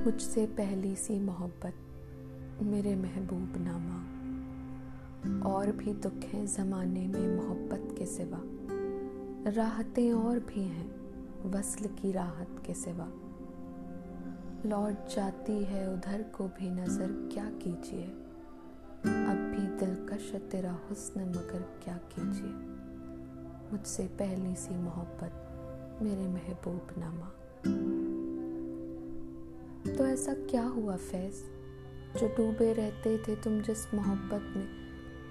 मुझसे 0.00 0.46
पहली 0.46 0.96
सी 0.96 1.20
मोहब्बत 1.20 1.74
मेरे 2.62 2.96
महबूब 2.96 3.54
नामा 3.56 3.96
और 5.50 5.72
भी 5.72 5.92
दुख 5.92 6.12
हैं 6.12 6.46
ज़माने 6.46 7.06
में 7.06 7.36
मोहब्बत 7.36 7.98
के 7.98 8.06
सिवा। 8.06 8.40
राहतें 9.50 10.12
और 10.12 10.38
भी 10.38 10.64
हैं 10.64 11.00
वसल 11.50 11.86
की 11.86 12.12
राहत 12.12 12.62
के 12.66 12.74
सिवा। 12.74 13.08
लौट 14.68 15.08
जाती 15.16 15.64
है 15.64 15.94
उधर 15.94 16.22
को 16.22 16.44
भी 16.44 16.70
नज़र, 16.70 17.28
क्या 17.32 17.50
कीजिए? 17.50 18.04
अब 19.06 19.54
भी 19.56 19.86
दिलकश 19.86 20.32
तेरा 20.50 20.72
हुस्न, 20.72 21.20
मगर 21.20 21.80
क्या 21.84 21.96
कीजिए? 21.96 22.52
मुझसे 23.72 24.06
पहली 24.06 24.54
सी 24.54 24.74
मोहब्बत 24.74 25.46
मेरे 26.02 26.28
महबूब 26.28 26.86
नामा 26.98 27.30
तो 29.86 30.06
ऐसा 30.06 30.34
क्या 30.34 30.62
हुआ 30.62 30.96
फैज? 30.96 31.32
जो 32.20 32.26
डूबे 32.26 32.72
रहते 32.72 33.18
थे 33.18 33.36
तुम 33.36 33.60
जिस 33.60 33.94
मोहब्बत 33.94 34.56
में, 34.56 34.68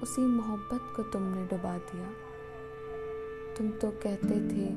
उसी 0.04 0.22
मोहब्बत 0.22 0.80
को 0.96 1.04
तुमने 1.04 1.46
डुबा 1.46 1.78
दिया। 1.78 2.10
तुम 3.58 3.70
तो 3.70 3.92
कहते 3.92 4.36
थे 4.36 4.70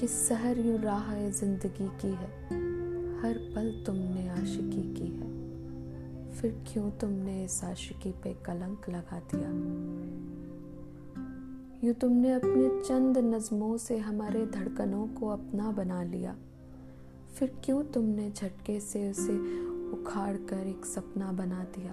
कि 0.00 0.08
सहर 0.08 0.58
यूँ 0.58 0.78
राह 0.78 1.28
ज़िंदगी 1.30 1.88
की 1.88 2.08
है, 2.08 2.46
हर 3.20 3.38
पल 3.38 3.84
तुमने 3.86 4.28
आशिकी 4.28 4.94
की 4.94 5.06
है। 5.06 5.36
फिर 6.32 6.64
क्यों 6.72 6.90
तुमने 6.90 7.44
इस 7.44 7.64
आशिकी 7.64 8.12
पे 8.12 8.34
कलंक 8.34 8.88
लगा 8.88 9.18
दिया? 9.18 9.48
यूँ 11.84 11.94
तुमने 11.94 12.32
अपने 12.32 12.84
चंद 12.84 13.18
नज़मों 13.18 13.76
से 13.76 13.98
हमारे 13.98 14.46
धड़कनों 14.46 15.08
को 15.08 15.28
अपना 15.28 15.70
बना 15.70 16.02
लिया। 16.02 16.36
फिर 17.36 17.56
क्यों 17.64 17.84
तुमने 17.84 18.30
झटके 18.30 18.80
से 18.80 19.10
उसे 19.10 19.32
उखाड़ 19.90 20.36
कर 20.36 20.66
एक 20.66 20.86
सपना 20.86 21.32
बना 21.32 21.64
दिया? 21.64 21.92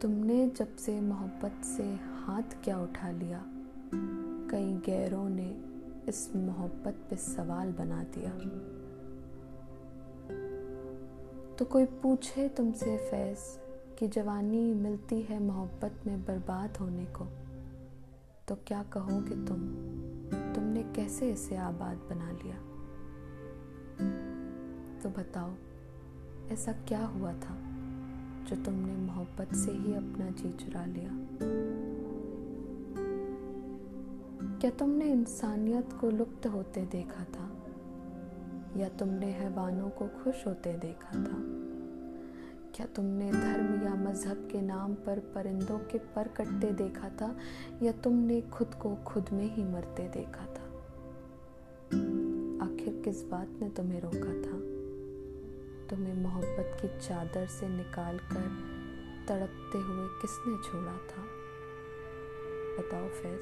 तुमने 0.00 0.48
जब 0.48 0.76
से 0.76 1.00
मोहब्बत 1.00 1.64
से 1.64 1.82
हाथ 1.94 2.64
क्या 2.64 2.78
उठा 2.78 3.10
लिया, 3.10 3.44
कई 4.50 4.72
गैरों 4.86 5.28
ने 5.28 5.60
इस 6.08 6.36
मोहब्बत 6.36 6.94
पे 7.10 7.16
सवाल 7.16 7.72
बना 7.72 8.02
दिया। 8.02 8.30
तो 11.56 11.64
कोई 11.64 11.84
पूछे 11.84 12.48
तुमसे 12.48 12.96
फैज 12.96 13.38
कि 13.98 14.08
जवानी 14.08 14.74
मिलती 14.74 15.22
है 15.22 15.42
मोहब्बत 15.42 16.00
में 16.06 16.24
बर्बाद 16.24 16.76
होने 16.76 17.04
को 17.04 17.26
तो 18.48 18.54
क्या 18.54 18.82
कहोगे 18.82 19.46
तुम? 19.46 19.58
तुमने 20.34 20.82
कैसे 20.82 21.32
इसे 21.32 21.56
आबाद 21.56 21.96
बना 21.96 22.30
लिया? 22.30 22.56
तो 25.02 25.08
बताओ, 25.08 25.54
ऐसा 26.48 26.72
क्या 26.72 27.06
हुआ 27.06 27.32
था 27.32 27.56
जो 28.44 28.56
तुमने 28.56 28.96
मोहब्बत 28.96 29.54
से 29.54 29.72
ही 29.72 29.94
अपना 29.94 30.30
जी 30.30 30.52
चुरा 30.52 30.84
लिया? 30.84 31.10
क्या 34.58 34.70
तुमने 34.70 35.12
इंसानियत 35.12 35.88
को 36.00 36.10
लुप्त 36.10 36.46
होते 36.46 36.86
देखा 36.86 37.24
था? 37.24 37.50
या 38.76 38.88
तुमने 38.88 39.26
हैवानों 39.26 39.90
को 39.90 40.08
खुश 40.08 40.46
होते 40.46 40.72
देखा 40.72 41.24
था? 41.24 41.53
क्या 42.74 42.86
तुमने 42.86 43.32
धर्म 43.32 43.84
या 43.84 43.94
मज़हब 43.94 44.48
के 44.52 44.60
नाम 44.60 44.94
पर 44.94 45.18
परिंदों 45.18 45.78
के 45.78 45.98
पर 45.98 46.28
कटते 46.28 46.72
देखा 46.72 47.08
था, 47.08 47.36
या 47.82 47.92
तुमने 47.92 48.40
खुद 48.40 48.74
को 48.74 48.94
खुद 48.94 49.24
में 49.32 49.56
ही 49.56 49.64
मरते 49.64 50.08
देखा 50.08 50.46
था? 50.46 50.66
आखिर 52.66 53.02
किस 53.04 53.24
बात 53.24 53.48
ने 53.62 53.68
तुम्हें 53.68 54.00
रोका 54.00 54.32
था? 54.42 54.58
तुम्हें 55.88 56.14
मोहब्बत 56.14 56.78
की 56.82 56.88
चादर 57.00 57.46
से 57.46 57.68
निकाल 57.68 58.18
कर 58.18 58.48
तड़पते 59.28 59.78
हुए 59.78 60.08
किसने 60.22 60.70
छोड़ा 60.70 60.92
था? 60.92 61.26
बताओ 62.78 63.08
फैज, 63.08 63.40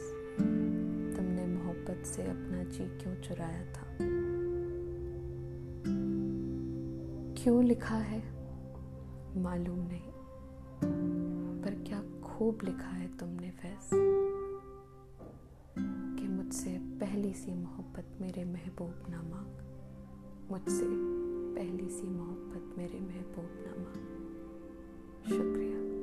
तुमने 1.16 1.46
मोहब्बत 1.46 2.06
से 2.06 2.22
अपना 2.22 2.64
जी 2.64 2.84
क्यों 2.84 3.16
चुराया 3.16 3.72
था? 3.72 3.96
क्यों 7.42 7.64
लिखा 7.64 7.96
है? 7.96 8.31
मालूम 9.36 9.78
नहीं। 9.78 10.12
पर 11.62 11.74
क्या 11.74 12.02
खूब 12.20 12.58
लिखा 12.64 12.88
है 12.88 13.18
तुमने 13.18 13.50
फैस 13.50 13.90
कि 16.18 16.28
मुझसे 16.28 16.78
पहली 16.78 17.32
सी 17.32 17.54
मोहब्बत 17.54 18.18
मेरे 18.20 18.44
महबूब 18.44 19.02
ना 19.10 19.22
मांग। 19.22 19.72
मुझसे 20.50 20.86
पहली 21.54 21.88
सी 21.88 22.08
मोहब्बत 22.08 22.78
मेरे 22.78 23.00
महबूब 23.00 23.48
ना 23.66 23.82
मांग। 23.82 24.08
शुक्रिया। 25.28 26.01